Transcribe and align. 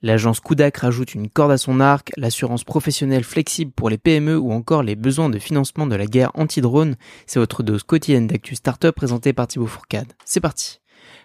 L'agence 0.00 0.38
Kudak 0.38 0.76
rajoute 0.76 1.16
une 1.16 1.28
corde 1.28 1.50
à 1.50 1.58
son 1.58 1.80
arc, 1.80 2.12
l'assurance 2.16 2.62
professionnelle 2.62 3.24
flexible 3.24 3.72
pour 3.72 3.90
les 3.90 3.98
PME 3.98 4.38
ou 4.38 4.52
encore 4.52 4.84
les 4.84 4.94
besoins 4.94 5.28
de 5.28 5.40
financement 5.40 5.88
de 5.88 5.96
la 5.96 6.06
guerre 6.06 6.30
anti-drone. 6.34 6.94
C'est 7.26 7.40
votre 7.40 7.64
dose 7.64 7.82
quotidienne 7.82 8.28
d'actu 8.28 8.54
startup 8.54 8.94
présentée 8.94 9.32
par 9.32 9.48
Thibaut 9.48 9.66
Fourcade. 9.66 10.12
C'est 10.24 10.40
parti. 10.40 10.80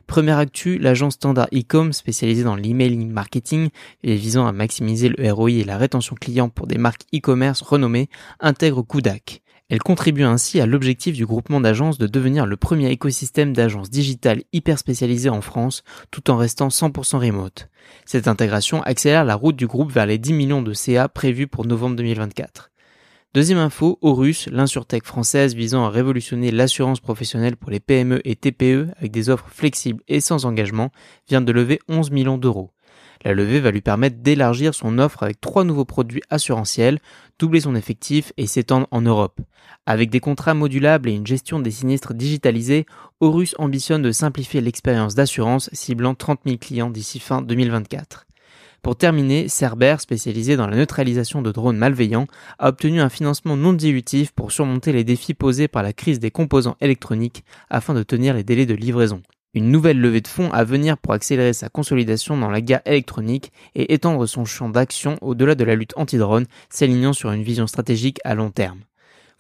Première 0.08 0.40
actu, 0.40 0.80
l'agence 0.80 1.14
Standard 1.14 1.50
Ecom, 1.54 1.94
spécialisée 1.94 2.44
dans 2.44 2.56
l'emailing 2.56 3.12
marketing 3.12 3.70
et 4.02 4.16
visant 4.16 4.48
à 4.48 4.52
maximiser 4.52 5.10
le 5.10 5.32
ROI 5.32 5.52
et 5.52 5.64
la 5.64 5.78
rétention 5.78 6.16
client 6.16 6.50
pour 6.50 6.66
des 6.66 6.80
marques 6.80 7.04
e-commerce 7.14 7.62
renommées, 7.62 8.10
intègre 8.40 8.82
Kudak. 8.82 9.43
Elle 9.74 9.82
contribue 9.82 10.22
ainsi 10.22 10.62
à 10.62 10.68
l'objectif 10.68 11.16
du 11.16 11.26
groupement 11.26 11.60
d'agences 11.60 11.98
de 11.98 12.06
devenir 12.06 12.46
le 12.46 12.58
premier 12.58 12.92
écosystème 12.92 13.54
d'agences 13.54 13.90
digitales 13.90 14.44
hyper 14.54 14.78
spécialisées 14.78 15.32
en 15.32 15.42
France, 15.42 15.84
tout 16.12 16.30
en 16.30 16.38
restant 16.38 16.68
100% 16.68 17.18
remote. 17.18 17.70
Cette 18.06 18.28
intégration 18.28 18.84
accélère 18.84 19.26
la 19.26 19.34
route 19.34 19.56
du 19.56 19.66
groupe 19.66 19.92
vers 19.92 20.06
les 20.06 20.20
10 20.20 20.34
millions 20.34 20.62
de 20.62 20.74
CA 20.74 21.10
prévus 21.10 21.48
pour 21.48 21.66
novembre 21.66 21.96
2024. 21.96 22.70
Deuxième 23.34 23.58
info, 23.58 23.98
Horus, 24.04 24.48
l'insurtech 24.52 25.06
française 25.06 25.56
visant 25.56 25.86
à 25.86 25.90
révolutionner 25.90 26.52
l'assurance 26.52 27.00
professionnelle 27.00 27.58
pour 27.58 27.72
les 27.72 27.80
PME 27.80 28.22
et 28.26 28.36
TPE 28.36 28.90
avec 29.00 29.12
des 29.12 29.32
offres 29.32 29.50
flexibles 29.50 30.04
et 30.08 30.20
sans 30.20 30.46
engagement, 30.46 30.92
vient 31.28 31.42
de 31.42 31.52
lever 31.52 31.80
11 31.90 32.12
millions 32.12 32.38
d'euros. 32.38 32.70
La 33.24 33.34
levée 33.34 33.62
va 33.62 33.72
lui 33.72 33.82
permettre 33.82 34.18
d'élargir 34.18 34.76
son 34.76 35.00
offre 35.00 35.24
avec 35.24 35.40
trois 35.40 35.64
nouveaux 35.64 35.86
produits 35.86 36.22
assurantiels, 36.30 37.00
doubler 37.40 37.62
son 37.62 37.76
effectif 37.76 38.34
et 38.36 38.48
s'étendre 38.48 38.88
en 38.92 39.02
Europe. 39.02 39.40
Avec 39.86 40.10
des 40.10 40.20
contrats 40.20 40.54
modulables 40.54 41.10
et 41.10 41.14
une 41.14 41.28
gestion 41.28 41.60
des 41.60 41.72
sinistres 41.72 42.14
digitalisée, 42.14 42.86
Horus 43.22 43.56
ambitionne 43.60 44.02
de 44.02 44.12
simplifier 44.12 44.60
l'expérience 44.60 45.16
d'assurance 45.16 45.70
ciblant 45.72 46.16
30 46.16 46.42
000 46.46 46.58
clients 46.58 46.90
d'ici 46.90 47.20
fin 47.20 47.42
2024. 47.42 48.26
Pour 48.82 48.98
terminer, 48.98 49.48
Cerber, 49.48 49.96
spécialisé 50.00 50.58
dans 50.58 50.68
la 50.68 50.76
neutralisation 50.76 51.42
de 51.42 51.54
drones 51.54 51.78
malveillants, 51.78 52.28
a 52.60 52.68
obtenu 52.68 53.00
un 53.00 53.08
financement 53.08 53.56
non 53.56 53.72
dilutif 53.72 54.32
pour 54.32 54.52
surmonter 54.52 54.92
les 54.92 55.06
défis 55.06 55.34
posés 55.34 55.70
par 55.70 55.84
la 55.84 55.94
crise 55.94 56.20
des 56.20 56.32
composants 56.32 56.76
électroniques 56.82 57.46
afin 57.70 57.94
de 57.94 58.04
tenir 58.04 58.34
les 58.34 58.44
délais 58.44 58.66
de 58.66 58.74
livraison 58.74 59.22
une 59.54 59.72
nouvelle 59.72 60.00
levée 60.00 60.22
de 60.22 60.28
fonds 60.28 60.52
à 60.52 60.64
venir 60.64 60.98
pour 60.98 61.14
accélérer 61.14 61.54
sa 61.54 61.70
consolidation 61.70 62.38
dans 62.38 62.50
la 62.50 62.62
guerre 62.62 62.82
électronique 62.86 63.52
et 63.76 63.94
étendre 63.94 64.26
son 64.26 64.46
champ 64.46 64.70
d'action 64.70 65.18
au-delà 65.22 65.56
de 65.56 65.64
la 65.64 65.76
lutte 65.76 65.94
anti-drone, 65.96 66.46
s'alignant 66.70 67.14
sur 67.14 67.32
une 67.32 67.44
vision 67.44 67.68
stratégique 67.68 68.20
à 68.24 68.36
long 68.36 68.52
terme. 68.52 68.82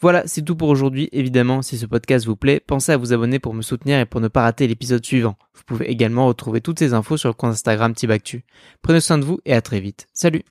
Voilà, 0.01 0.23
c'est 0.25 0.41
tout 0.41 0.55
pour 0.55 0.67
aujourd'hui. 0.67 1.07
Évidemment, 1.13 1.61
si 1.61 1.77
ce 1.77 1.85
podcast 1.85 2.25
vous 2.25 2.35
plaît, 2.35 2.59
pensez 2.59 2.91
à 2.91 2.97
vous 2.97 3.13
abonner 3.13 3.39
pour 3.39 3.53
me 3.53 3.61
soutenir 3.61 3.99
et 3.99 4.05
pour 4.05 4.19
ne 4.19 4.27
pas 4.27 4.41
rater 4.41 4.67
l'épisode 4.67 5.05
suivant. 5.05 5.37
Vous 5.55 5.63
pouvez 5.65 5.89
également 5.89 6.27
retrouver 6.27 6.59
toutes 6.59 6.79
ces 6.79 6.93
infos 6.93 7.15
sur 7.15 7.29
le 7.29 7.33
compte 7.33 7.51
Instagram 7.51 7.93
Tibactu. 7.93 8.43
Prenez 8.81 8.99
soin 8.99 9.17
de 9.17 9.23
vous 9.23 9.39
et 9.45 9.53
à 9.53 9.61
très 9.61 9.79
vite. 9.79 10.07
Salut 10.11 10.43